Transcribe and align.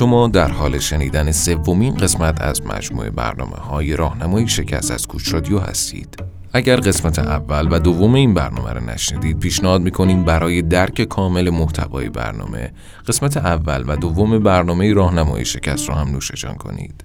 شما 0.00 0.28
در 0.28 0.48
حال 0.52 0.78
شنیدن 0.78 1.32
سومین 1.32 1.94
قسمت 1.94 2.40
از 2.40 2.66
مجموعه 2.66 3.10
برنامه 3.10 3.56
های 3.56 3.96
راهنمایی 3.96 4.48
شکست 4.48 4.90
از 4.90 5.06
کوچ 5.06 5.34
رادیو 5.34 5.58
هستید. 5.58 6.22
اگر 6.52 6.76
قسمت 6.76 7.18
اول 7.18 7.68
و 7.70 7.78
دوم 7.78 8.14
این 8.14 8.34
برنامه 8.34 8.72
را 8.72 8.80
نشنیدید 8.80 9.38
پیشنهاد 9.38 9.80
می‌کنیم 9.80 10.24
برای 10.24 10.62
درک 10.62 11.02
کامل 11.02 11.50
محتوای 11.50 12.08
برنامه 12.08 12.72
قسمت 13.08 13.36
اول 13.36 13.84
و 13.86 13.96
دوم 13.96 14.38
برنامه 14.38 14.92
راهنمایی 14.92 15.44
شکست 15.44 15.88
را 15.88 15.94
هم 15.94 16.08
نوشجان 16.08 16.54
کنید. 16.54 17.04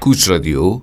کوچ 0.00 0.28
رادیو 0.28 0.80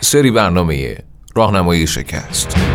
سری 0.00 0.30
برنامه 0.30 0.96
راهنمایی 1.34 1.86
شکست 1.86 2.65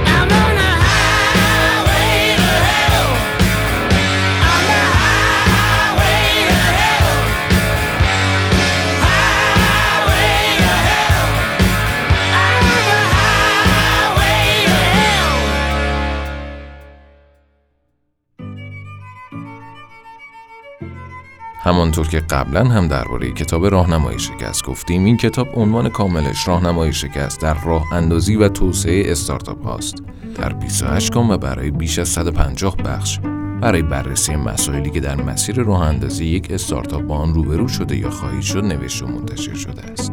همانطور 21.64 22.08
که 22.08 22.20
قبلا 22.20 22.64
هم 22.64 22.88
درباره 22.88 23.32
کتاب 23.32 23.66
راهنمای 23.66 24.20
شکست 24.20 24.66
گفتیم 24.66 25.06
این 25.06 25.18
کتاب 25.18 25.48
عنوان 25.56 25.90
کاملش 25.90 26.48
راهنمای 26.48 26.94
شکست 26.94 27.42
در 27.42 27.54
راه 27.54 27.94
اندازی 27.94 28.36
و 28.36 28.50
توسعه 28.50 29.12
استارتاپ 29.12 29.66
هاست. 29.66 29.96
در 30.36 30.54
28 30.54 31.12
کام 31.12 31.30
و 31.30 31.38
برای 31.38 31.72
بیش 31.72 32.00
از 32.00 32.10
150 32.10 32.76
بخش 32.76 33.20
برای 33.62 33.82
بررسی 33.82 34.36
مسائلی 34.36 34.90
که 34.90 35.00
در 35.00 35.16
مسیر 35.16 35.56
راه 35.56 35.82
اندازی 35.82 36.26
یک 36.26 36.52
استارتاپ 36.52 37.02
با 37.02 37.16
آن 37.16 37.34
روبرو 37.34 37.68
شده 37.68 37.98
یا 37.98 38.10
خواهید 38.10 38.42
شد 38.42 38.66
نوشته 38.66 39.06
و 39.06 39.08
منتشر 39.08 39.56
شده 39.56 39.82
است. 39.82 40.12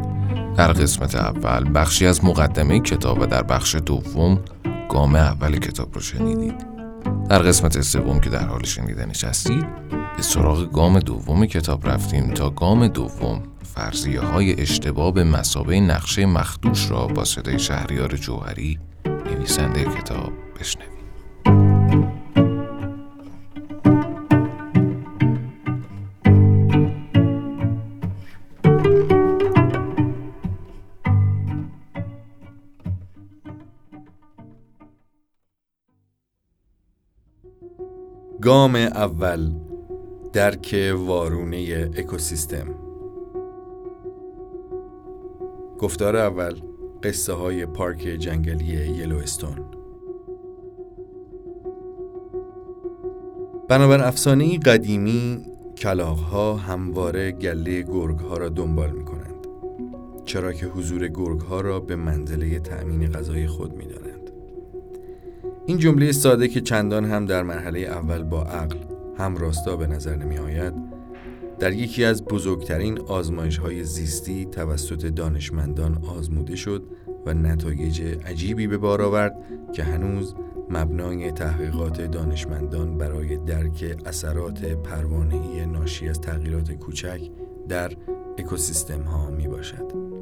در 0.56 0.72
قسمت 0.72 1.14
اول 1.14 1.70
بخشی 1.74 2.06
از 2.06 2.24
مقدمه 2.24 2.80
کتاب 2.80 3.20
و 3.20 3.26
در 3.26 3.42
بخش 3.42 3.74
دوم 3.74 4.38
گام 4.88 5.14
اول 5.14 5.58
کتاب 5.58 5.94
رو 5.94 6.00
شنیدید. 6.00 6.77
در 7.28 7.38
قسمت 7.38 7.80
سوم 7.80 8.20
که 8.20 8.30
در 8.30 8.46
حال 8.46 8.64
شنیدنش 8.64 9.24
هستید 9.24 9.66
به 10.16 10.22
سراغ 10.22 10.72
گام 10.72 10.98
دوم 10.98 11.46
کتاب 11.46 11.88
رفتیم 11.88 12.34
تا 12.34 12.50
گام 12.50 12.88
دوم 12.88 13.42
فرضیه 13.74 14.20
های 14.20 14.60
اشتباه 14.60 15.12
به 15.12 15.24
مسابه 15.24 15.80
نقشه 15.80 16.26
مخدوش 16.26 16.90
را 16.90 17.06
با 17.06 17.24
صدای 17.24 17.58
شهریار 17.58 18.16
جوهری 18.16 18.78
نویسنده 19.06 19.84
کتاب 19.84 20.32
بشنویم. 20.60 20.97
گام 38.48 38.74
اول 38.74 39.50
درک 40.32 40.94
وارونه 41.06 41.90
اکوسیستم 41.96 42.66
گفتار 45.78 46.16
اول 46.16 46.54
قصه 47.02 47.32
های 47.32 47.66
پارک 47.66 47.98
جنگلی 47.98 48.64
یلوستون 48.64 49.56
بنابر 53.68 54.02
افسانه 54.02 54.58
قدیمی 54.58 55.46
کلاغ 55.78 56.18
ها 56.18 56.56
همواره 56.56 57.32
گله 57.32 57.82
گرگ 57.82 58.18
ها 58.18 58.36
را 58.36 58.48
دنبال 58.48 58.90
می 58.90 59.04
کنند 59.04 59.46
چرا 60.24 60.52
که 60.52 60.66
حضور 60.66 61.08
گرگ 61.08 61.40
ها 61.40 61.60
را 61.60 61.80
به 61.80 61.96
منزله 61.96 62.58
تأمین 62.58 63.12
غذای 63.12 63.46
خود 63.46 63.72
می 63.76 63.86
دانند. 63.86 64.07
این 65.68 65.78
جمله 65.78 66.12
ساده 66.12 66.48
که 66.48 66.60
چندان 66.60 67.04
هم 67.04 67.26
در 67.26 67.42
مرحله 67.42 67.80
اول 67.80 68.22
با 68.22 68.42
عقل 68.42 68.76
هم 69.18 69.36
راستا 69.36 69.76
به 69.76 69.86
نظر 69.86 70.16
نمی 70.16 70.38
آید 70.38 70.74
در 71.58 71.72
یکی 71.72 72.04
از 72.04 72.24
بزرگترین 72.24 72.98
آزمایش 72.98 73.58
های 73.58 73.84
زیستی 73.84 74.44
توسط 74.44 75.06
دانشمندان 75.06 76.04
آزموده 76.04 76.56
شد 76.56 76.82
و 77.26 77.34
نتایج 77.34 78.02
عجیبی 78.26 78.66
به 78.66 78.78
بار 78.78 79.02
آورد 79.02 79.36
که 79.72 79.82
هنوز 79.82 80.34
مبنای 80.70 81.32
تحقیقات 81.32 82.00
دانشمندان 82.00 82.98
برای 82.98 83.36
درک 83.36 83.96
اثرات 84.06 84.64
پروانه‌ای 84.64 85.66
ناشی 85.66 86.08
از 86.08 86.20
تغییرات 86.20 86.72
کوچک 86.72 87.20
در 87.68 87.92
اکوسیستم 88.38 89.02
ها 89.02 89.30
می 89.30 89.48
باشد. 89.48 90.17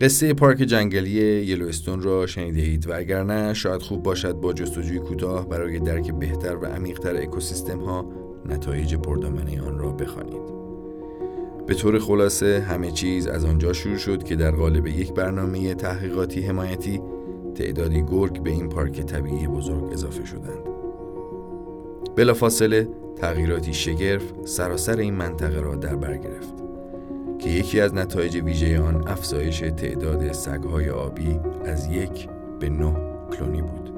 قصه 0.00 0.34
پارک 0.34 0.58
جنگلی 0.58 1.44
یلوستون 1.44 2.02
را 2.02 2.26
شنیده 2.26 2.60
اید 2.60 2.88
و 2.88 2.96
اگر 2.96 3.22
نه 3.22 3.54
شاید 3.54 3.82
خوب 3.82 4.02
باشد 4.02 4.32
با 4.32 4.52
جستجوی 4.52 4.98
کوتاه 4.98 5.48
برای 5.48 5.78
درک 5.78 6.12
بهتر 6.12 6.56
و 6.56 6.66
عمیقتر 6.66 7.16
اکوسیستم 7.16 7.80
ها 7.80 8.06
نتایج 8.46 8.94
پردامنه 8.94 9.62
آن 9.62 9.78
را 9.78 9.92
بخوانید. 9.92 10.42
به 11.66 11.74
طور 11.74 11.98
خلاصه 11.98 12.60
همه 12.60 12.90
چیز 12.90 13.26
از 13.26 13.44
آنجا 13.44 13.72
شروع 13.72 13.96
شد 13.96 14.22
که 14.22 14.36
در 14.36 14.50
قالب 14.50 14.86
یک 14.86 15.12
برنامه 15.12 15.74
تحقیقاتی 15.74 16.40
حمایتی 16.40 17.00
تعدادی 17.54 18.02
گرگ 18.02 18.42
به 18.42 18.50
این 18.50 18.68
پارک 18.68 19.00
طبیعی 19.00 19.46
بزرگ 19.46 19.92
اضافه 19.92 20.24
شدند. 20.24 20.68
بلافاصله 22.16 22.88
تغییراتی 23.16 23.74
شگرف 23.74 24.22
سراسر 24.44 24.96
این 24.96 25.14
منطقه 25.14 25.60
را 25.60 25.74
در 25.74 25.96
بر 25.96 26.16
گرفت. 26.16 26.63
که 27.44 27.50
یکی 27.50 27.80
از 27.80 27.94
نتایج 27.94 28.36
ویژه 28.36 28.80
آن 28.80 29.08
افزایش 29.08 29.60
تعداد 29.60 30.32
سگهای 30.32 30.90
آبی 30.90 31.40
از 31.64 31.86
یک 31.86 32.28
به 32.60 32.68
نه 32.68 32.96
کلونی 33.32 33.62
بود. 33.62 33.90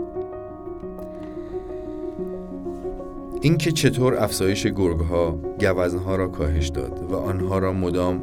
اینکه 3.41 3.73
چطور 3.73 4.17
افزایش 4.23 4.67
گرگها 4.67 5.39
گوزنها 5.61 6.17
را 6.17 6.29
کاهش 6.29 6.69
داد 6.69 7.03
و 7.11 7.17
آنها 7.17 7.59
را 7.59 7.73
مدام 7.73 8.23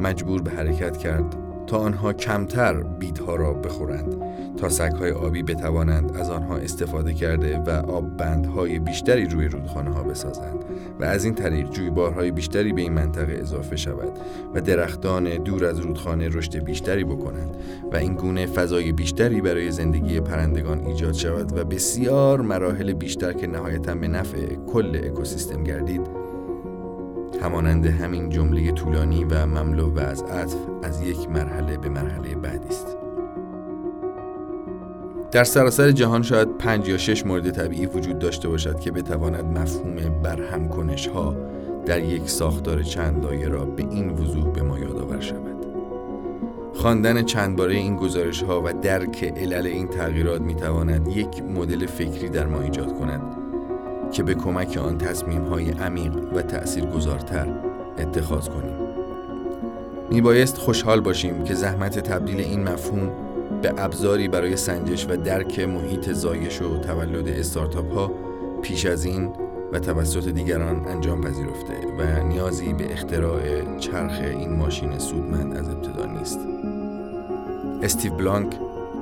مجبور 0.00 0.42
به 0.42 0.50
حرکت 0.50 0.96
کرد 0.96 1.36
تا 1.66 1.78
آنها 1.78 2.12
کمتر 2.12 2.74
بیدها 2.74 3.36
را 3.36 3.52
بخورند. 3.52 4.21
سگهای 4.68 5.10
آبی 5.10 5.42
بتوانند 5.42 6.16
از 6.16 6.30
آنها 6.30 6.56
استفاده 6.56 7.14
کرده 7.14 7.58
و 7.58 7.70
آب 7.70 8.16
بندهای 8.16 8.78
بیشتری 8.78 9.24
روی 9.24 9.48
رودخانه 9.48 9.90
ها 9.90 10.02
بسازند 10.02 10.64
و 11.00 11.04
از 11.04 11.24
این 11.24 11.34
طریق 11.34 11.70
جویبارهای 11.70 12.30
بیشتری 12.30 12.72
به 12.72 12.80
این 12.80 12.92
منطقه 12.92 13.32
اضافه 13.32 13.76
شود 13.76 14.18
و 14.54 14.60
درختان 14.60 15.24
دور 15.24 15.64
از 15.64 15.78
رودخانه 15.78 16.28
رشد 16.28 16.64
بیشتری 16.64 17.04
بکنند 17.04 17.56
و 17.92 17.96
این 17.96 18.14
گونه 18.14 18.46
فضای 18.46 18.92
بیشتری 18.92 19.40
برای 19.40 19.70
زندگی 19.70 20.20
پرندگان 20.20 20.86
ایجاد 20.86 21.14
شود 21.14 21.58
و 21.58 21.64
بسیار 21.64 22.40
مراحل 22.40 22.92
بیشتر 22.92 23.32
که 23.32 23.46
نهایتا 23.46 23.94
به 23.94 24.08
نفع 24.08 24.54
کل 24.54 25.00
اکوسیستم 25.04 25.64
گردید. 25.64 26.22
همانند 27.42 27.86
همین 27.86 28.28
جمله 28.28 28.72
طولانی 28.72 29.24
و 29.24 29.46
مملو 29.46 29.90
و 29.90 29.98
از 29.98 30.22
عطف 30.22 30.56
از 30.82 31.02
یک 31.02 31.28
مرحله 31.28 31.78
به 31.78 31.88
مرحله 31.88 32.34
بعدی 32.34 32.68
است. 32.68 32.91
در 35.32 35.44
سراسر 35.44 35.90
جهان 35.90 36.22
شاید 36.22 36.58
پنج 36.58 36.88
یا 36.88 36.98
شش 36.98 37.26
مورد 37.26 37.50
طبیعی 37.50 37.86
وجود 37.86 38.18
داشته 38.18 38.48
باشد 38.48 38.80
که 38.80 38.90
بتواند 38.90 39.58
مفهوم 39.58 40.22
برهم 40.22 40.68
کنش 40.68 41.06
ها 41.06 41.36
در 41.86 42.04
یک 42.04 42.30
ساختار 42.30 42.82
چند 42.82 43.24
لایه 43.24 43.48
را 43.48 43.64
به 43.64 43.82
این 43.90 44.10
وضوح 44.10 44.52
به 44.52 44.62
ما 44.62 44.78
یادآور 44.78 45.20
شود. 45.20 45.66
خواندن 46.74 47.22
چند 47.22 47.56
باره 47.56 47.74
این 47.74 47.96
گزارش 47.96 48.42
ها 48.42 48.62
و 48.64 48.72
درک 48.72 49.24
علل 49.24 49.66
این 49.66 49.88
تغییرات 49.88 50.40
می 50.40 50.54
تواند 50.54 51.08
یک 51.08 51.42
مدل 51.42 51.86
فکری 51.86 52.28
در 52.28 52.46
ما 52.46 52.60
ایجاد 52.60 52.98
کند 52.98 53.22
که 54.12 54.22
به 54.22 54.34
کمک 54.34 54.76
آن 54.76 54.98
تصمیم 54.98 55.44
های 55.44 55.70
عمیق 55.70 56.12
و 56.34 56.42
تأثیر 56.42 56.84
گذارتر 56.84 57.48
اتخاذ 57.98 58.48
کنیم. 58.48 58.76
میبایست 60.10 60.56
خوشحال 60.56 61.00
باشیم 61.00 61.44
که 61.44 61.54
زحمت 61.54 61.98
تبدیل 61.98 62.40
این 62.40 62.62
مفهوم 62.62 63.31
به 63.62 63.74
ابزاری 63.78 64.28
برای 64.28 64.56
سنجش 64.56 65.06
و 65.10 65.16
درک 65.16 65.60
محیط 65.60 66.12
زایش 66.12 66.62
و 66.62 66.78
تولد 66.78 67.28
استارتاپ 67.28 67.94
ها 67.94 68.10
پیش 68.62 68.86
از 68.86 69.04
این 69.04 69.32
و 69.72 69.78
توسط 69.78 70.28
دیگران 70.28 70.88
انجام 70.88 71.20
پذیرفته 71.20 71.74
و 71.98 72.22
نیازی 72.22 72.72
به 72.72 72.92
اختراع 72.92 73.40
چرخ 73.78 74.20
این 74.20 74.56
ماشین 74.56 74.98
سودمند 74.98 75.56
از 75.56 75.68
ابتدا 75.68 76.06
نیست. 76.06 76.38
استیو 77.82 78.12
بلانک 78.14 78.52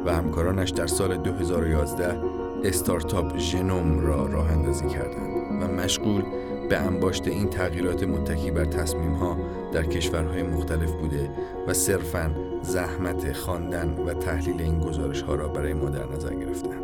و 0.07 0.15
همکارانش 0.15 0.71
در 0.71 0.87
سال 0.87 1.17
2011 1.17 2.17
استارتاپ 2.65 3.39
ژنوم 3.39 4.01
را 4.01 4.27
راه 4.27 4.53
اندازی 4.53 4.89
کردند 4.89 5.63
و 5.63 5.67
مشغول 5.67 6.23
به 6.71 6.79
انباشت 6.79 7.29
این 7.29 7.51
تغییرات 7.51 8.03
متکی 8.03 8.51
بر 8.51 8.65
تصمیم 8.65 9.13
ها 9.13 9.37
در 9.73 9.85
کشورهای 9.85 10.43
مختلف 10.43 10.93
بوده 10.93 11.31
و 11.69 11.73
صرفا 11.73 12.35
زحمت 12.63 13.33
خواندن 13.33 13.89
و 13.89 14.15
تحلیل 14.15 14.63
این 14.63 14.81
گزارش 14.81 15.23
ها 15.23 15.35
را 15.35 15.49
برای 15.49 15.75
ما 15.75 15.91
در 15.91 16.07
نظر 16.13 16.35
گرفتند. 16.35 16.83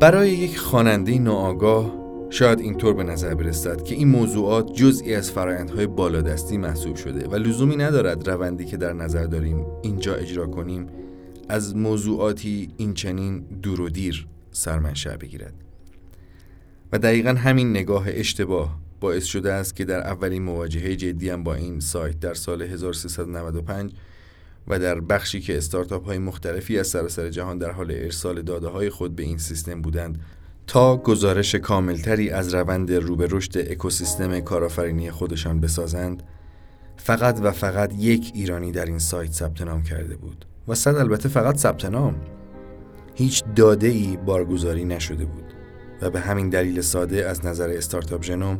برای 0.00 0.30
یک 0.30 0.58
خواننده 0.58 1.18
ناآگاه 1.18 1.92
شاید 2.30 2.60
اینطور 2.60 2.94
به 2.94 3.02
نظر 3.02 3.34
برسد 3.34 3.82
که 3.82 3.94
این 3.94 4.08
موضوعات 4.08 4.72
جزئی 4.72 5.14
از 5.14 5.30
فرایندهای 5.30 5.86
بالادستی 5.86 6.58
محسوب 6.58 6.96
شده 6.96 7.28
و 7.28 7.34
لزومی 7.34 7.76
ندارد 7.76 8.28
روندی 8.28 8.64
که 8.64 8.76
در 8.76 8.92
نظر 8.92 9.24
داریم 9.24 9.66
اینجا 9.82 10.14
اجرا 10.14 10.46
کنیم 10.46 10.86
از 11.48 11.76
موضوعاتی 11.76 12.68
این 12.76 12.94
چنین 12.94 13.38
دور 13.62 13.80
و 13.80 13.88
دیر 13.88 14.26
سرمنشأ 14.52 15.16
بگیرد 15.16 15.67
و 16.92 16.98
دقیقا 16.98 17.30
همین 17.30 17.70
نگاه 17.70 18.04
اشتباه 18.08 18.78
باعث 19.00 19.24
شده 19.24 19.52
است 19.52 19.76
که 19.76 19.84
در 19.84 20.00
اولین 20.00 20.42
مواجهه 20.42 20.96
جدی 20.96 21.36
با 21.36 21.54
این 21.54 21.80
سایت 21.80 22.20
در 22.20 22.34
سال 22.34 22.62
1395 22.62 23.92
و 24.68 24.78
در 24.78 25.00
بخشی 25.00 25.40
که 25.40 25.56
استارتاپ 25.56 26.04
های 26.06 26.18
مختلفی 26.18 26.78
از 26.78 26.86
سراسر 26.86 27.28
جهان 27.28 27.58
در 27.58 27.70
حال 27.70 27.90
ارسال 27.90 28.42
داده 28.42 28.68
های 28.68 28.90
خود 28.90 29.16
به 29.16 29.22
این 29.22 29.38
سیستم 29.38 29.82
بودند 29.82 30.20
تا 30.66 30.96
گزارش 30.96 31.54
کاملتری 31.54 32.30
از 32.30 32.54
روند 32.54 32.92
رو 32.92 33.16
به 33.16 33.28
رشد 33.30 33.58
اکوسیستم 33.58 34.40
کارآفرینی 34.40 35.10
خودشان 35.10 35.60
بسازند 35.60 36.22
فقط 36.96 37.40
و 37.42 37.50
فقط 37.50 37.94
یک 37.98 38.32
ایرانی 38.34 38.72
در 38.72 38.84
این 38.84 38.98
سایت 38.98 39.32
ثبت 39.32 39.62
نام 39.62 39.82
کرده 39.82 40.16
بود 40.16 40.44
و 40.68 40.74
صد 40.74 40.94
البته 40.94 41.28
فقط 41.28 41.56
ثبت 41.56 41.84
نام. 41.84 42.16
هیچ 43.14 43.44
داده 43.56 43.86
ای 43.86 44.16
بارگذاری 44.16 44.84
نشده 44.84 45.24
بود. 45.24 45.57
و 46.02 46.10
به 46.10 46.20
همین 46.20 46.48
دلیل 46.48 46.80
ساده 46.80 47.26
از 47.26 47.46
نظر 47.46 47.68
استارتاپ 47.68 48.22
ژنوم 48.22 48.58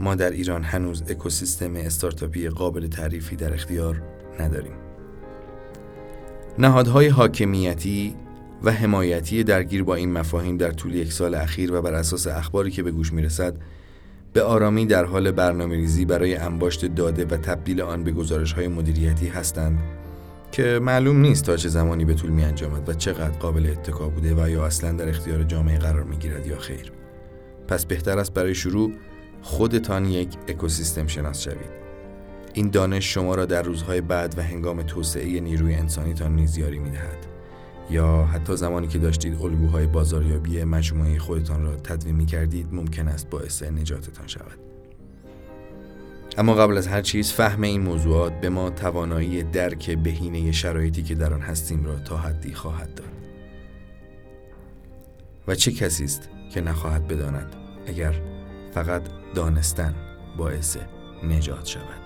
ما 0.00 0.14
در 0.14 0.30
ایران 0.30 0.62
هنوز 0.62 1.02
اکوسیستم 1.08 1.76
استارتاپی 1.76 2.48
قابل 2.48 2.86
تعریفی 2.86 3.36
در 3.36 3.54
اختیار 3.54 4.02
نداریم. 4.40 4.72
نهادهای 6.58 7.08
حاکمیتی 7.08 8.16
و 8.62 8.72
حمایتی 8.72 9.44
درگیر 9.44 9.84
با 9.84 9.94
این 9.94 10.12
مفاهیم 10.12 10.56
در 10.56 10.70
طول 10.70 10.94
یک 10.94 11.12
سال 11.12 11.34
اخیر 11.34 11.72
و 11.72 11.82
بر 11.82 11.94
اساس 11.94 12.26
اخباری 12.26 12.70
که 12.70 12.82
به 12.82 12.90
گوش 12.90 13.12
می‌رسد 13.12 13.54
به 14.32 14.42
آرامی 14.42 14.86
در 14.86 15.04
حال 15.04 15.30
برنامه 15.30 15.76
ریزی 15.76 16.04
برای 16.04 16.36
انباشت 16.36 16.86
داده 16.86 17.24
و 17.24 17.36
تبدیل 17.36 17.80
آن 17.80 18.04
به 18.04 18.12
گزارش 18.12 18.52
های 18.52 18.68
مدیریتی 18.68 19.28
هستند. 19.28 19.78
که 20.52 20.78
معلوم 20.82 21.20
نیست 21.20 21.44
تا 21.44 21.56
چه 21.56 21.68
زمانی 21.68 22.04
به 22.04 22.14
طول 22.14 22.30
می 22.30 22.44
انجامد 22.44 22.88
و 22.88 22.94
چقدر 22.94 23.38
قابل 23.38 23.66
اتکا 23.66 24.08
بوده 24.08 24.34
و 24.34 24.48
یا 24.48 24.66
اصلا 24.66 24.92
در 24.92 25.08
اختیار 25.08 25.42
جامعه 25.42 25.78
قرار 25.78 26.02
می 26.02 26.16
گیرد 26.16 26.46
یا 26.46 26.58
خیر 26.58 26.92
پس 27.68 27.86
بهتر 27.86 28.18
است 28.18 28.34
برای 28.34 28.54
شروع 28.54 28.92
خودتان 29.42 30.04
یک 30.04 30.28
اکوسیستم 30.48 31.06
شناس 31.06 31.42
شوید 31.42 31.80
این 32.54 32.70
دانش 32.70 33.14
شما 33.14 33.34
را 33.34 33.46
در 33.46 33.62
روزهای 33.62 34.00
بعد 34.00 34.38
و 34.38 34.42
هنگام 34.42 34.82
توسعه 34.82 35.40
نیروی 35.40 35.74
انسانیتان 35.74 36.36
نیز 36.36 36.58
یاری 36.58 36.78
می 36.78 36.90
دهد. 36.90 37.26
یا 37.90 38.24
حتی 38.24 38.56
زمانی 38.56 38.88
که 38.88 38.98
داشتید 38.98 39.42
الگوهای 39.42 39.86
بازاریابی 39.86 40.64
مجموعه 40.64 41.18
خودتان 41.18 41.62
را 41.62 41.76
تدوین 41.76 42.14
می 42.16 42.26
کردید 42.26 42.66
ممکن 42.72 43.08
است 43.08 43.30
باعث 43.30 43.62
نجاتتان 43.62 44.26
شود. 44.26 44.69
اما 46.38 46.54
قبل 46.54 46.78
از 46.78 46.88
هر 46.88 47.02
چیز 47.02 47.32
فهم 47.32 47.62
این 47.62 47.80
موضوعات 47.80 48.40
به 48.40 48.48
ما 48.48 48.70
توانایی 48.70 49.42
درک 49.42 49.90
بهینه 49.90 50.52
شرایطی 50.52 51.02
که 51.02 51.14
در 51.14 51.34
آن 51.34 51.40
هستیم 51.40 51.84
را 51.84 51.98
تا 51.98 52.16
حدی 52.16 52.54
خواهد 52.54 52.94
داد. 52.94 53.06
و 55.48 55.54
چه 55.54 55.72
کسی 55.72 56.04
است 56.04 56.28
که 56.54 56.60
نخواهد 56.60 57.08
بداند 57.08 57.56
اگر 57.86 58.14
فقط 58.74 59.02
دانستن 59.34 59.94
باعث 60.36 60.76
نجات 61.22 61.66
شود. 61.66 62.00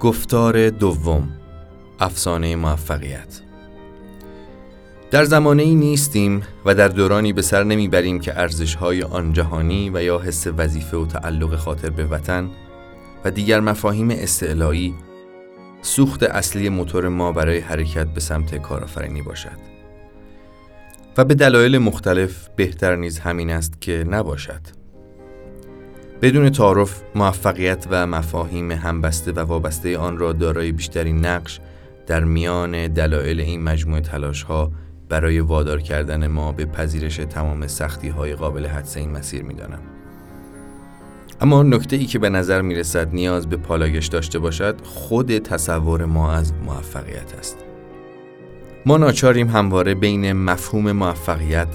گفتار 0.00 0.70
دوم 0.70 1.32
افسانه 2.00 2.56
موفقیت 2.56 3.40
در 5.14 5.24
زمانه 5.24 5.62
ای 5.62 5.74
نیستیم 5.74 6.42
و 6.64 6.74
در 6.74 6.88
دورانی 6.88 7.32
به 7.32 7.42
سر 7.42 7.64
نمی‌بریم 7.64 8.20
که 8.20 8.40
ارزش 8.40 8.74
های 8.74 9.02
آن 9.02 9.32
جهانی 9.32 9.90
و 9.94 10.02
یا 10.02 10.18
حس 10.18 10.46
وظیفه 10.46 10.96
و 10.96 11.06
تعلق 11.06 11.56
خاطر 11.56 11.90
به 11.90 12.06
وطن 12.06 12.50
و 13.24 13.30
دیگر 13.30 13.60
مفاهیم 13.60 14.10
استعلایی 14.10 14.94
سوخت 15.82 16.22
اصلی 16.22 16.68
موتور 16.68 17.08
ما 17.08 17.32
برای 17.32 17.58
حرکت 17.58 18.06
به 18.06 18.20
سمت 18.20 18.54
کارآفرینی 18.54 19.22
باشد. 19.22 19.58
و 21.16 21.24
به 21.24 21.34
دلایل 21.34 21.78
مختلف 21.78 22.48
بهتر 22.56 22.96
نیز 22.96 23.18
همین 23.18 23.50
است 23.50 23.80
که 23.80 24.04
نباشد. 24.10 24.60
بدون 26.22 26.50
تعارف 26.50 27.02
موفقیت 27.14 27.86
و 27.90 28.06
مفاهیم 28.06 28.70
همبسته 28.70 29.32
و 29.32 29.40
وابسته 29.40 29.98
آن 29.98 30.18
را 30.18 30.32
دارای 30.32 30.72
بیشترین 30.72 31.26
نقش 31.26 31.60
در 32.06 32.24
میان 32.24 32.88
دلایل 32.88 33.40
این 33.40 33.62
مجموعه 33.62 34.00
تلاش 34.00 34.42
ها 34.42 34.72
برای 35.14 35.40
وادار 35.40 35.80
کردن 35.80 36.26
ما 36.26 36.52
به 36.52 36.64
پذیرش 36.64 37.16
تمام 37.16 37.66
سختی 37.66 38.08
های 38.08 38.34
قابل 38.34 38.66
حدس 38.66 38.96
این 38.96 39.10
مسیر 39.10 39.42
می 39.42 39.54
دانم. 39.54 39.78
اما 41.40 41.62
نکته 41.62 41.96
ای 41.96 42.06
که 42.06 42.18
به 42.18 42.28
نظر 42.28 42.62
می 42.62 42.74
رسد 42.74 43.14
نیاز 43.14 43.48
به 43.48 43.56
پالایش 43.56 44.06
داشته 44.06 44.38
باشد 44.38 44.80
خود 44.84 45.38
تصور 45.38 46.04
ما 46.04 46.32
از 46.32 46.52
موفقیت 46.66 47.34
است. 47.38 47.56
ما 48.86 48.96
ناچاریم 48.96 49.48
همواره 49.48 49.94
بین 49.94 50.32
مفهوم 50.32 50.92
موفقیت 50.92 51.68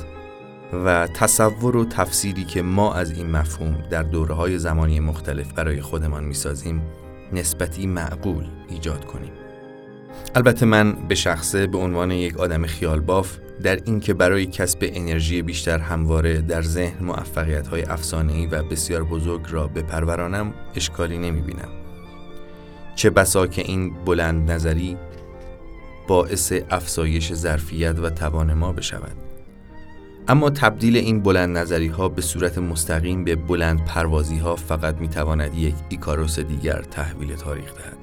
و 0.86 1.08
تصور 1.08 1.78
و 1.78 1.86
تفسیری 1.86 2.44
که 2.44 2.62
ما 2.62 2.94
از 2.94 3.12
این 3.12 3.32
مفهوم 3.32 3.76
در 3.90 4.04
دوره 4.04 4.36
های 4.36 4.58
زمانی 4.58 5.00
مختلف 5.00 5.54
برای 5.54 5.82
خودمان 5.82 6.24
می‌سازیم 6.24 6.82
نسبتی 7.34 7.88
معقول 7.88 8.46
ایجاد 8.70 9.06
کنیم 9.06 9.32
البته 10.36 10.66
من 10.66 10.92
به 10.92 11.16
شخصه 11.16 11.68
به 11.68 11.78
عنوان 11.78 12.12
یک 12.12 12.38
آدم 12.38 12.66
خیال 12.66 13.00
باف 13.00 13.38
در 13.64 13.80
اینکه 13.86 14.14
برای 14.14 14.46
کسب 14.46 14.80
انرژی 14.82 15.42
بیشتر 15.42 15.78
همواره 15.78 16.42
در 16.42 16.62
ذهن 16.62 17.06
موفقیت 17.06 17.68
های 17.68 17.84
افسانه‌ای 17.84 18.46
و 18.46 18.64
بسیار 18.64 19.04
بزرگ 19.04 19.42
را 19.50 19.68
بپرورانم 19.68 20.54
اشکالی 20.76 21.18
نمی 21.18 21.42
بینم. 21.42 21.70
چه 22.96 23.10
بسا 23.10 23.48
که 23.48 23.62
این 23.62 23.94
بلند 24.06 24.52
نظری 24.52 24.98
باعث 26.08 26.54
افزایش 26.70 27.34
ظرفیت 27.34 28.00
و 28.00 28.10
توان 28.10 28.54
ما 28.54 28.72
بشود. 28.72 29.16
اما 30.28 30.50
تبدیل 30.50 30.98
این 30.98 31.22
بلند 31.22 31.57
نظری 31.57 31.88
ها 31.88 32.10
به 32.10 32.22
صورت 32.22 32.57
مستقیم 32.57 33.24
به 33.24 33.36
بلند 33.36 33.86
پروازی 33.86 34.38
ها 34.38 34.56
فقط 34.56 34.98
می 34.98 35.07
تواند 35.07 35.56
یک 35.56 35.76
ایکاروس 35.90 36.40
دیگر 36.40 36.81
تحویل 36.81 37.36
تاریخ 37.36 37.74
دهد. 37.76 37.99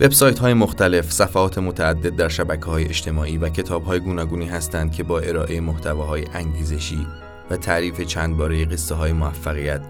وبسایت 0.00 0.38
های 0.38 0.54
مختلف، 0.54 1.12
صفحات 1.12 1.58
متعدد 1.58 2.16
در 2.16 2.28
شبکه 2.28 2.66
های 2.66 2.84
اجتماعی 2.84 3.38
و 3.38 3.48
کتاب 3.48 3.84
های 3.84 4.00
گوناگونی 4.00 4.46
هستند 4.46 4.92
که 4.92 5.02
با 5.02 5.18
ارائه 5.20 5.60
محتواهای 5.60 6.24
انگیزشی 6.34 7.06
و 7.50 7.56
تعریف 7.56 8.00
چند 8.00 8.36
باره 8.36 8.64
قصه 8.64 8.94
های 8.94 9.12
موفقیت 9.12 9.80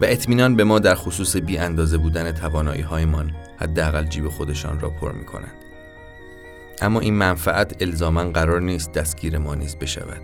و 0.00 0.04
اطمینان 0.04 0.56
به 0.56 0.64
ما 0.64 0.78
در 0.78 0.94
خصوص 0.94 1.36
بی 1.36 1.58
اندازه 1.58 1.98
بودن 1.98 2.32
توانایی 2.32 2.82
هایمان 2.82 3.32
حداقل 3.58 4.04
جیب 4.04 4.28
خودشان 4.28 4.80
را 4.80 4.90
پر 4.90 5.12
می 5.12 5.24
کنند. 5.24 5.54
اما 6.82 7.00
این 7.00 7.14
منفعت 7.14 7.82
الزاما 7.82 8.24
قرار 8.24 8.60
نیست 8.60 8.92
دستگیر 8.92 9.38
ما 9.38 9.54
نیز 9.54 9.76
بشود 9.76 10.20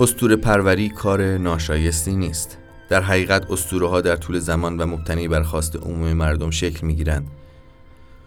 استور 0.00 0.36
پروری 0.36 0.88
کار 0.88 1.38
ناشایستی 1.38 2.16
نیست 2.16 2.58
در 2.88 3.02
حقیقت 3.02 3.50
استوره 3.50 3.88
ها 3.88 4.00
در 4.00 4.16
طول 4.16 4.38
زمان 4.38 4.76
و 4.76 4.86
مبتنی 4.86 5.28
بر 5.28 5.42
خواست 5.42 5.76
عموم 5.76 6.12
مردم 6.12 6.50
شکل 6.50 6.86
می 6.86 6.94
گیرند 6.94 7.26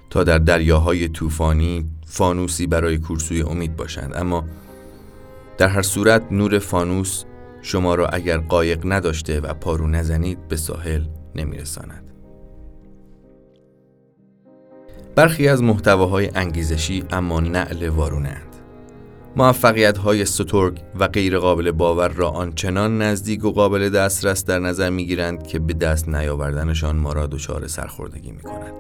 تا 0.09 0.23
در 0.23 0.37
دریاهای 0.37 1.07
طوفانی 1.07 1.85
فانوسی 2.05 2.67
برای 2.67 2.97
کورسوی 2.97 3.41
امید 3.41 3.75
باشند. 3.75 4.15
اما 4.15 4.45
در 5.57 5.67
هر 5.67 5.81
صورت 5.81 6.31
نور 6.31 6.59
فانوس 6.59 7.23
شما 7.61 7.95
را 7.95 8.07
اگر 8.07 8.37
قایق 8.37 8.81
نداشته 8.85 9.39
و 9.39 9.53
پارو 9.53 9.87
نزنید 9.87 10.47
به 10.47 10.55
ساحل 10.55 11.03
نمیرساند. 11.35 12.03
برخی 15.15 15.47
از 15.47 15.63
محتواهای 15.63 16.31
انگیزشی 16.35 17.03
اما 17.09 17.39
نعل 17.39 17.89
وارونند 17.89 18.47
موفقیت 19.38 19.98
های 19.98 20.25
ستورگ 20.25 20.82
و 21.00 21.08
غیر 21.08 21.39
قابل 21.39 21.72
باور 21.72 22.08
را 22.08 22.29
آنچنان 22.29 23.01
نزدیک 23.01 23.46
و 23.46 23.51
قابل 23.51 23.89
دسترس 23.89 24.46
در 24.46 24.60
نظر 24.60 24.89
می 24.89 25.06
گیرند 25.06 25.48
که 25.48 25.60
به 25.60 25.74
دست 25.74 26.10
نیاوردنشان 26.10 26.96
ما 26.96 27.13
را 27.13 27.27
دچار 27.27 27.67
سرخوردگی 27.67 28.32
می 28.32 28.41
کند. 28.41 28.74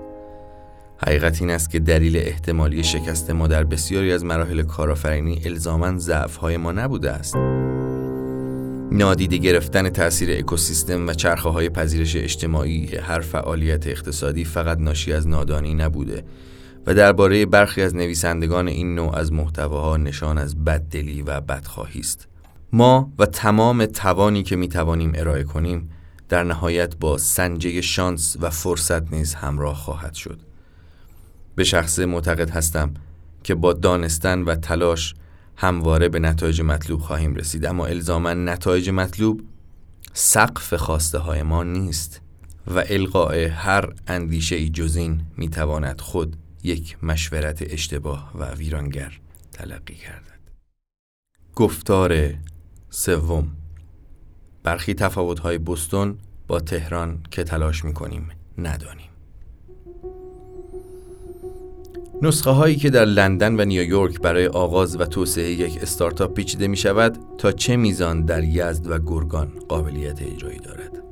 حقیقت 0.97 1.41
این 1.41 1.51
است 1.51 1.71
که 1.71 1.79
دلیل 1.79 2.17
احتمالی 2.17 2.83
شکست 2.83 3.29
ما 3.29 3.47
در 3.47 3.63
بسیاری 3.63 4.11
از 4.11 4.25
مراحل 4.25 4.63
کارآفرینی 4.63 5.41
الزاما 5.45 5.97
ضعف 5.97 6.35
های 6.35 6.57
ما 6.57 6.71
نبوده 6.71 7.11
است. 7.11 7.35
نادیده 8.91 9.37
گرفتن 9.37 9.89
تاثیر 9.89 10.39
اکوسیستم 10.39 11.07
و 11.07 11.13
چرخه 11.13 11.49
های 11.49 11.69
پذیرش 11.69 12.15
اجتماعی 12.15 12.95
هر 12.95 13.19
فعالیت 13.19 13.87
اقتصادی 13.87 14.45
فقط 14.45 14.77
ناشی 14.77 15.13
از 15.13 15.27
نادانی 15.27 15.73
نبوده 15.73 16.23
و 16.87 16.93
درباره 16.93 17.45
برخی 17.45 17.81
از 17.81 17.95
نویسندگان 17.95 18.67
این 18.67 18.95
نوع 18.95 19.15
از 19.15 19.33
محتواها 19.33 19.97
نشان 19.97 20.37
از 20.37 20.63
بددلی 20.63 21.21
و 21.21 21.41
بدخواهی 21.41 21.99
است. 21.99 22.27
ما 22.73 23.11
و 23.19 23.25
تمام 23.25 23.85
توانی 23.85 24.43
که 24.43 24.55
می 24.55 24.67
توانیم 24.67 25.11
ارائه 25.15 25.43
کنیم 25.43 25.89
در 26.29 26.43
نهایت 26.43 26.95
با 26.95 27.17
سنجه 27.17 27.81
شانس 27.81 28.37
و 28.39 28.49
فرصت 28.49 29.13
نیز 29.13 29.33
همراه 29.33 29.75
خواهد 29.75 30.13
شد. 30.13 30.39
به 31.55 31.63
شخص 31.63 31.99
معتقد 31.99 32.49
هستم 32.49 32.93
که 33.43 33.55
با 33.55 33.73
دانستن 33.73 34.41
و 34.41 34.55
تلاش 34.55 35.13
همواره 35.55 36.09
به 36.09 36.19
نتایج 36.19 36.61
مطلوب 36.61 36.99
خواهیم 36.99 37.35
رسید 37.35 37.65
اما 37.65 37.85
الزاما 37.85 38.33
نتایج 38.33 38.89
مطلوب 38.89 39.41
سقف 40.13 40.73
خواسته 40.73 41.17
های 41.17 41.43
ما 41.43 41.63
نیست 41.63 42.21
و 42.75 42.83
القاء 42.89 43.47
هر 43.47 43.93
اندیشه 44.07 44.55
ای 44.55 44.69
جزین 44.69 45.21
می 45.37 45.49
تواند 45.49 46.01
خود 46.01 46.35
یک 46.63 47.03
مشورت 47.03 47.61
اشتباه 47.61 48.31
و 48.35 48.45
ویرانگر 48.45 49.19
تلقی 49.51 49.95
گردد 49.95 50.37
گفتار 51.55 52.33
سوم 52.89 53.47
برخی 54.63 54.95
های 55.43 55.57
بستون 55.57 56.17
با 56.47 56.59
تهران 56.59 57.23
که 57.31 57.43
تلاش 57.43 57.85
می 57.85 57.93
کنیم 57.93 58.29
ندانیم. 58.57 59.09
نسخه 62.21 62.49
هایی 62.49 62.75
که 62.75 62.89
در 62.89 63.05
لندن 63.05 63.59
و 63.59 63.65
نیویورک 63.65 64.21
برای 64.21 64.47
آغاز 64.47 64.99
و 64.99 65.05
توسعه 65.05 65.51
یک 65.51 65.77
استارتاپ 65.81 66.33
پیچیده 66.33 66.67
می 66.67 66.77
شود 66.77 67.17
تا 67.37 67.51
چه 67.51 67.75
میزان 67.75 68.25
در 68.25 68.43
یزد 68.43 68.87
و 68.87 68.99
گرگان 68.99 69.51
قابلیت 69.67 70.21
اجرایی 70.21 70.59
دارد. 70.59 71.06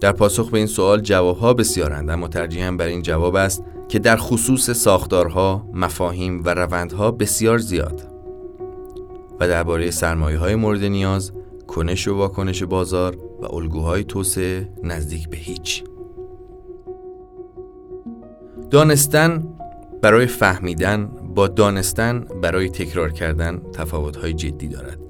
در 0.00 0.12
پاسخ 0.12 0.50
به 0.50 0.58
این 0.58 0.66
سوال 0.66 1.00
جوابها 1.00 1.54
بسیارند 1.54 2.10
اما 2.10 2.28
ترجیحاً 2.28 2.72
بر 2.72 2.86
این 2.86 3.02
جواب 3.02 3.34
است 3.34 3.64
که 3.88 3.98
در 3.98 4.16
خصوص 4.16 4.70
ساختارها، 4.70 5.68
مفاهیم 5.72 6.42
و 6.44 6.54
روندها 6.54 7.10
بسیار 7.10 7.58
زیاد 7.58 8.02
و 9.40 9.48
درباره 9.48 9.90
سرمایه 9.90 10.38
های 10.38 10.54
مورد 10.54 10.84
نیاز، 10.84 11.32
کنش 11.66 12.08
و 12.08 12.16
واکنش 12.16 12.62
بازار 12.62 13.16
و 13.42 13.54
الگوهای 13.54 14.04
توسعه 14.04 14.68
نزدیک 14.82 15.28
به 15.28 15.36
هیچ. 15.36 15.84
دانستن 18.70 19.48
برای 20.02 20.26
فهمیدن 20.26 21.10
با 21.34 21.48
دانستن 21.48 22.26
برای 22.42 22.68
تکرار 22.68 23.12
کردن 23.12 23.62
تفاوت‌های 23.72 24.32
جدی 24.32 24.68
دارد 24.68 25.05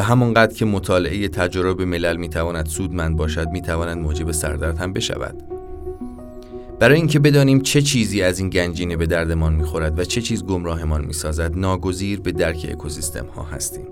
و 0.00 0.02
همانقدر 0.02 0.54
که 0.54 0.64
مطالعه 0.64 1.28
تجربه 1.28 1.84
ملل 1.84 2.16
می‌تواند 2.16 2.66
سودمند 2.66 3.16
باشد 3.16 3.48
می‌تواند 3.48 3.98
موجب 3.98 4.30
سردرد 4.30 4.78
هم 4.78 4.92
بشود 4.92 5.42
برای 6.78 6.96
اینکه 6.96 7.18
بدانیم 7.18 7.60
چه 7.60 7.82
چیزی 7.82 8.22
از 8.22 8.38
این 8.38 8.50
گنجینه 8.50 8.96
به 8.96 9.06
دردمان 9.06 9.54
می‌خورد 9.54 9.98
و 9.98 10.04
چه 10.04 10.20
چیز 10.20 10.44
گمراهمان 10.44 11.04
می‌سازد 11.04 11.56
ناگزیر 11.56 12.20
به 12.20 12.32
درک 12.32 12.66
اکوسیستم 12.70 13.26
ها 13.26 13.42
هستیم 13.42 13.86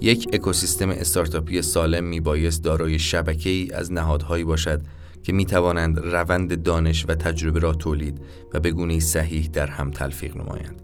یک 0.00 0.28
اکوسیستم 0.32 0.90
استارتاپی 0.90 1.62
سالم 1.62 2.04
میبایست 2.04 2.64
دارای 2.64 2.98
شبکه 2.98 3.50
ای 3.50 3.70
از 3.74 3.92
نهادهایی 3.92 4.44
باشد 4.44 4.80
که 5.22 5.32
می 5.32 5.46
توانند 5.46 5.98
روند 5.98 6.62
دانش 6.62 7.04
و 7.08 7.14
تجربه 7.14 7.60
را 7.60 7.72
تولید 7.72 8.20
و 8.54 8.60
به 8.60 8.70
گونه 8.70 9.00
صحیح 9.00 9.48
در 9.52 9.66
هم 9.66 9.90
تلفیق 9.90 10.36
نمایند. 10.36 10.82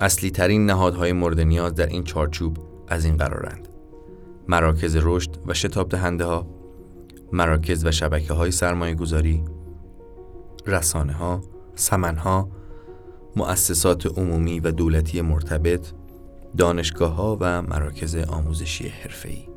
اصلی 0.00 0.30
ترین 0.30 0.66
نهادهای 0.66 1.12
مورد 1.12 1.40
نیاز 1.40 1.74
در 1.74 1.86
این 1.86 2.04
چارچوب 2.04 2.69
از 2.90 3.04
این 3.04 3.16
قرارند. 3.16 3.68
مراکز 4.48 4.98
رشد 5.02 5.30
و 5.46 5.54
شتاب 5.54 5.88
دهنده 5.88 6.24
ها، 6.24 6.46
مراکز 7.32 7.86
و 7.86 7.90
شبکه 7.90 8.34
های 8.34 8.50
سرمایه 8.50 8.94
گذاری، 8.94 9.44
رسانه 10.66 11.12
ها، 11.12 11.40
سمن 11.74 12.16
ها، 12.16 12.48
مؤسسات 13.36 14.18
عمومی 14.18 14.60
و 14.60 14.70
دولتی 14.70 15.20
مرتبط، 15.20 15.86
دانشگاه 16.56 17.14
ها 17.14 17.36
و 17.40 17.62
مراکز 17.62 18.16
آموزشی 18.16 18.88
حرفه‌ای. 18.88 19.48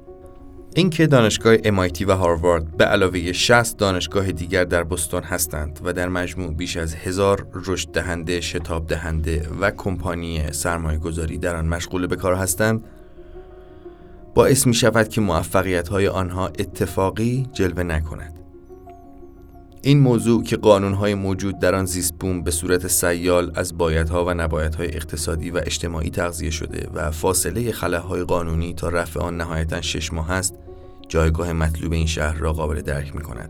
اینکه 0.76 1.08
دانشگاه 1.08 1.58
MIT 1.58 2.02
و 2.08 2.16
هاروارد 2.16 2.78
به 2.78 2.86
علاوه 2.86 3.32
60 3.32 3.78
دانشگاه 3.78 4.32
دیگر 4.32 4.64
در 4.64 4.84
بستون 4.84 5.24
هستند 5.24 5.80
و 5.84 5.94
در 5.94 6.10
مجموع 6.10 6.54
بیش 6.54 6.78
از 6.78 6.96
هزار 6.96 7.48
رشد 7.54 7.90
دهنده، 7.90 8.42
شتاب 8.42 8.88
دهنده 8.88 9.50
و 9.62 9.72
کمپانی 9.72 10.52
سرمایه 10.52 11.00
گذاری 11.00 11.38
در 11.38 11.56
آن 11.56 11.68
مشغول 11.68 12.08
به 12.08 12.16
کار 12.16 12.36
هستند 12.36 12.84
باعث 14.36 14.68
می 14.68 14.74
شود 14.74 15.08
که 15.08 15.22
موفقیت 15.22 15.88
های 15.88 16.08
آنها 16.08 16.48
اتفاقی 16.48 17.48
جلوه 17.54 17.84
نکند. 17.84 18.40
این 19.82 20.00
موضوع 20.00 20.44
که 20.44 20.58
قانونهای 20.58 21.16
موجود 21.16 21.60
در 21.60 21.76
آن 21.76 21.86
زیست 21.86 22.14
بوم 22.20 22.44
به 22.44 22.52
صورت 22.52 22.88
سیال 22.88 23.52
از 23.56 23.78
بایدها 23.78 24.26
و 24.26 24.34
نبایدهای 24.34 24.96
اقتصادی 24.96 25.52
و 25.52 25.58
اجتماعی 25.58 26.10
تغذیه 26.10 26.50
شده 26.50 26.90
و 26.94 27.12
فاصله 27.12 27.72
خلاهای 27.72 28.24
قانونی 28.24 28.74
تا 28.74 28.90
رفع 28.90 29.20
آن 29.20 29.38
نهایتا 29.38 29.82
شش 29.82 30.14
ماه 30.14 30.32
است 30.32 30.56
جایگاه 31.10 31.54
مطلوب 31.54 31.94
این 31.94 32.06
شهر 32.06 32.38
را 32.38 32.54
قابل 32.54 32.82
درک 32.82 33.16
می 33.16 33.22
کند. 33.22 33.50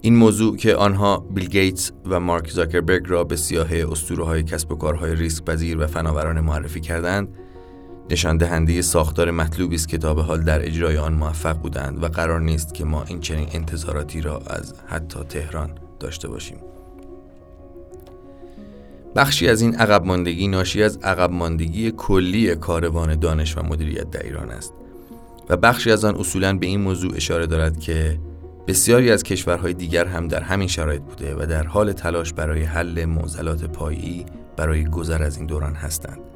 این 0.00 0.16
موضوع 0.16 0.56
که 0.56 0.74
آنها 0.74 1.16
بیل 1.16 1.48
گیتس 1.48 1.92
و 2.06 2.20
مارک 2.20 2.50
زاکربرگ 2.50 3.02
را 3.06 3.24
به 3.24 3.36
سیاه 3.36 3.68
اسطوره 3.72 4.24
های 4.24 4.42
کسب 4.42 4.72
و 4.72 4.74
کارهای 4.74 5.14
ریسک 5.14 5.44
پذیر 5.44 5.78
و 5.78 5.86
فناورانه 5.86 6.40
معرفی 6.40 6.80
کردند 6.80 7.28
نشان 8.10 8.36
دهنده 8.36 8.82
ساختار 8.82 9.30
مطلوبی 9.30 9.74
است 9.74 9.88
که 9.88 9.98
تا 9.98 10.14
به 10.14 10.22
حال 10.22 10.42
در 10.42 10.66
اجرای 10.66 10.96
آن 10.96 11.12
موفق 11.12 11.58
بودند 11.58 12.02
و 12.02 12.08
قرار 12.08 12.40
نیست 12.40 12.74
که 12.74 12.84
ما 12.84 13.02
این 13.02 13.20
چنین 13.20 13.48
انتظاراتی 13.52 14.20
را 14.20 14.42
از 14.46 14.74
حتی 14.86 15.20
تهران 15.28 15.70
داشته 16.00 16.28
باشیم. 16.28 16.58
بخشی 19.16 19.48
از 19.48 19.60
این 19.60 19.74
عقب 19.74 20.04
ماندگی 20.04 20.48
ناشی 20.48 20.82
از 20.82 20.96
عقب 20.96 21.30
ماندگی 21.30 21.90
کلی 21.90 22.54
کاروان 22.54 23.16
دانش 23.16 23.56
و 23.56 23.62
مدیریت 23.62 24.10
در 24.10 24.22
ایران 24.22 24.50
است 24.50 24.72
و 25.48 25.56
بخشی 25.56 25.90
از 25.90 26.04
آن 26.04 26.14
اصولا 26.14 26.58
به 26.58 26.66
این 26.66 26.80
موضوع 26.80 27.16
اشاره 27.16 27.46
دارد 27.46 27.80
که 27.80 28.18
بسیاری 28.66 29.10
از 29.10 29.22
کشورهای 29.22 29.74
دیگر 29.74 30.04
هم 30.04 30.28
در 30.28 30.40
همین 30.40 30.68
شرایط 30.68 31.02
بوده 31.02 31.34
و 31.34 31.46
در 31.46 31.66
حال 31.66 31.92
تلاش 31.92 32.32
برای 32.32 32.62
حل 32.62 33.04
معضلات 33.04 33.64
پایی 33.64 34.26
برای 34.56 34.84
گذر 34.84 35.22
از 35.22 35.36
این 35.36 35.46
دوران 35.46 35.74
هستند. 35.74 36.33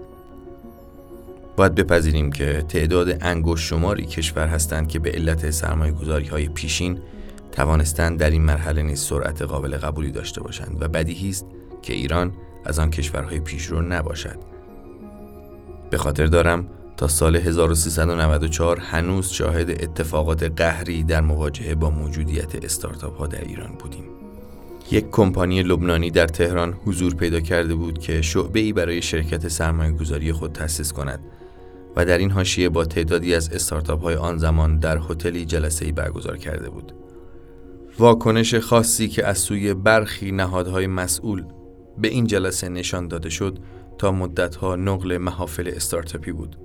باید 1.58 1.74
بپذیریم 1.74 2.32
که 2.32 2.64
تعداد 2.68 3.18
انگوش 3.20 3.68
شماری 3.68 4.06
کشور 4.06 4.46
هستند 4.46 4.88
که 4.88 4.98
به 4.98 5.10
علت 5.10 5.50
سرمایه 5.50 5.92
گذاری 5.92 6.26
های 6.26 6.48
پیشین 6.48 6.98
توانستند 7.52 8.18
در 8.18 8.30
این 8.30 8.42
مرحله 8.42 8.82
نیز 8.82 9.00
سرعت 9.00 9.42
قابل 9.42 9.76
قبولی 9.76 10.10
داشته 10.10 10.40
باشند 10.40 10.76
و 10.80 10.88
بدیهی 10.88 11.28
است 11.28 11.46
که 11.82 11.92
ایران 11.92 12.32
از 12.64 12.78
آن 12.78 12.90
کشورهای 12.90 13.40
پیشرو 13.40 13.82
نباشد. 13.82 14.38
به 15.90 15.98
خاطر 15.98 16.26
دارم 16.26 16.68
تا 16.96 17.08
سال 17.08 17.36
1394 17.36 18.78
هنوز 18.78 19.28
شاهد 19.28 19.70
اتفاقات 19.70 20.42
قهری 20.42 21.02
در 21.02 21.20
مواجهه 21.20 21.74
با 21.74 21.90
موجودیت 21.90 22.64
استارتاپ 22.64 23.18
ها 23.18 23.26
در 23.26 23.44
ایران 23.44 23.72
بودیم. 23.78 24.04
یک 24.90 25.10
کمپانی 25.10 25.62
لبنانی 25.62 26.10
در 26.10 26.26
تهران 26.26 26.74
حضور 26.86 27.14
پیدا 27.14 27.40
کرده 27.40 27.74
بود 27.74 27.98
که 27.98 28.22
شعبه 28.22 28.60
ای 28.60 28.72
برای 28.72 29.02
شرکت 29.02 29.48
سرمایه 29.48 29.92
گذاری 29.92 30.32
خود 30.32 30.52
تأسیس 30.52 30.92
کند. 30.92 31.20
و 31.98 32.04
در 32.04 32.18
این 32.18 32.30
حاشیه 32.30 32.68
با 32.68 32.84
تعدادی 32.84 33.34
از 33.34 33.52
استارتاپ 33.52 34.02
های 34.02 34.14
آن 34.14 34.38
زمان 34.38 34.78
در 34.78 34.98
هتلی 35.10 35.44
جلسه 35.44 35.84
ای 35.84 35.92
برگزار 35.92 36.36
کرده 36.36 36.70
بود. 36.70 36.92
واکنش 37.98 38.54
خاصی 38.54 39.08
که 39.08 39.26
از 39.26 39.38
سوی 39.38 39.74
برخی 39.74 40.32
نهادهای 40.32 40.86
مسئول 40.86 41.44
به 41.98 42.08
این 42.08 42.26
جلسه 42.26 42.68
نشان 42.68 43.08
داده 43.08 43.30
شد 43.30 43.58
تا 43.98 44.12
مدتها 44.12 44.76
نقل 44.76 45.16
محافل 45.16 45.70
استارتاپی 45.74 46.32
بود. 46.32 46.56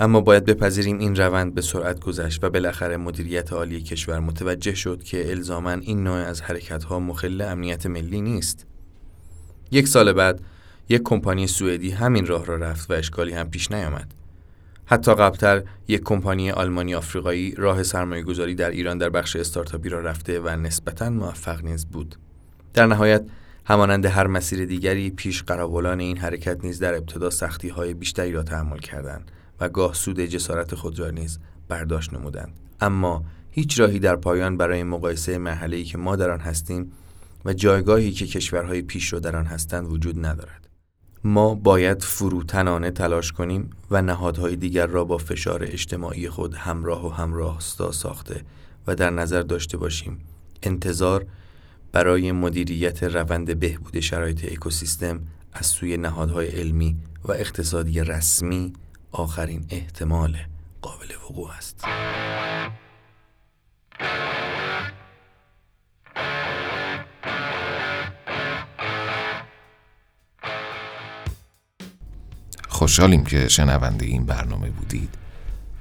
اما 0.00 0.20
باید 0.20 0.44
بپذیریم 0.44 0.98
این 0.98 1.16
روند 1.16 1.54
به 1.54 1.62
سرعت 1.62 2.00
گذشت 2.00 2.44
و 2.44 2.50
بالاخره 2.50 2.96
مدیریت 2.96 3.52
عالی 3.52 3.80
کشور 3.80 4.20
متوجه 4.20 4.74
شد 4.74 5.02
که 5.02 5.30
الزاما 5.30 5.70
این 5.70 6.04
نوع 6.04 6.16
از 6.16 6.42
حرکتها 6.42 7.00
مخل 7.00 7.40
امنیت 7.40 7.86
ملی 7.86 8.20
نیست. 8.20 8.66
یک 9.70 9.88
سال 9.88 10.12
بعد 10.12 10.40
یک 10.88 11.02
کمپانی 11.04 11.46
سوئدی 11.46 11.90
همین 11.90 12.26
راه 12.26 12.46
را 12.46 12.56
رفت 12.56 12.90
و 12.90 12.94
اشکالی 12.94 13.32
هم 13.32 13.50
پیش 13.50 13.70
نیامد. 13.70 14.19
حتی 14.92 15.14
قبلتر 15.14 15.62
یک 15.88 16.02
کمپانی 16.04 16.50
آلمانی 16.50 16.94
آفریقایی 16.94 17.54
راه 17.56 17.82
سرمایه 17.82 18.22
گذاری 18.22 18.54
در 18.54 18.70
ایران 18.70 18.98
در 18.98 19.10
بخش 19.10 19.36
استارتاپی 19.36 19.88
را 19.88 20.00
رفته 20.00 20.40
و 20.40 20.48
نسبتا 20.48 21.10
موفق 21.10 21.64
نیز 21.64 21.86
بود. 21.86 22.16
در 22.74 22.86
نهایت 22.86 23.22
همانند 23.64 24.06
هر 24.06 24.26
مسیر 24.26 24.64
دیگری 24.64 25.10
پیش 25.10 25.42
قراولان 25.42 26.00
این 26.00 26.16
حرکت 26.16 26.64
نیز 26.64 26.78
در 26.78 26.94
ابتدا 26.94 27.30
سختی 27.30 27.68
های 27.68 27.94
بیشتری 27.94 28.32
را 28.32 28.42
تحمل 28.42 28.78
کردند 28.78 29.30
و 29.60 29.68
گاه 29.68 29.94
سود 29.94 30.20
جسارت 30.20 30.74
خود 30.74 30.98
را 30.98 31.10
نیز 31.10 31.38
برداشت 31.68 32.14
نمودند 32.14 32.52
اما 32.80 33.24
هیچ 33.50 33.80
راهی 33.80 33.98
در 33.98 34.16
پایان 34.16 34.56
برای 34.56 34.82
مقایسه 34.82 35.38
مرحله‌ای 35.38 35.84
که 35.84 35.98
ما 35.98 36.16
در 36.16 36.30
آن 36.30 36.40
هستیم 36.40 36.92
و 37.44 37.52
جایگاهی 37.52 38.12
که 38.12 38.26
کشورهای 38.26 38.82
پیشرو 38.82 39.20
در 39.20 39.36
آن 39.36 39.46
هستند 39.46 39.92
وجود 39.92 40.26
ندارد 40.26 40.59
ما 41.24 41.54
باید 41.54 42.02
فروتنانه 42.02 42.90
تلاش 42.90 43.32
کنیم 43.32 43.70
و 43.90 44.02
نهادهای 44.02 44.56
دیگر 44.56 44.86
را 44.86 45.04
با 45.04 45.18
فشار 45.18 45.62
اجتماعی 45.62 46.28
خود 46.28 46.54
همراه 46.54 47.06
و 47.06 47.08
همراهستا 47.08 47.92
ساخته 47.92 48.44
و 48.86 48.94
در 48.94 49.10
نظر 49.10 49.42
داشته 49.42 49.76
باشیم 49.76 50.18
انتظار 50.62 51.26
برای 51.92 52.32
مدیریت 52.32 53.02
روند 53.02 53.58
بهبود 53.58 54.00
شرایط 54.00 54.52
اکوسیستم 54.52 55.20
از 55.52 55.66
سوی 55.66 55.96
نهادهای 55.96 56.46
علمی 56.46 56.96
و 57.24 57.32
اقتصادی 57.32 58.00
رسمی 58.00 58.72
آخرین 59.12 59.66
احتمال 59.70 60.36
قابل 60.82 61.08
وقوع 61.24 61.50
است. 61.50 61.84
خوشحالیم 72.90 73.24
که 73.24 73.48
شنونده 73.48 74.06
این 74.06 74.26
برنامه 74.26 74.70
بودید 74.70 75.08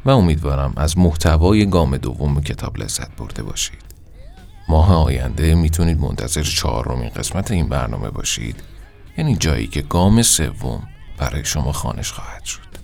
و 0.06 0.10
امیدوارم 0.10 0.74
از 0.78 0.98
محتوای 0.98 1.70
گام 1.70 1.98
دوم 1.98 2.42
کتاب 2.42 2.78
لذت 2.78 3.16
برده 3.16 3.44
باشید. 3.44 3.82
ماه 4.68 4.94
آینده 4.94 5.56
می‌تونید 5.56 6.00
منتظر 6.00 6.44
چهارمین 6.44 7.10
قسمت 7.10 7.52
این 7.52 7.70
برنامه 7.70 8.10
باشید. 8.10 8.56
یعنی 9.18 9.36
جایی 9.36 9.68
که 9.68 9.82
گام 9.82 10.22
سوم 10.22 10.88
برای 11.18 11.46
شما 11.46 11.72
خانش 11.72 12.12
خواهد 12.12 12.44
شد. 12.44 12.79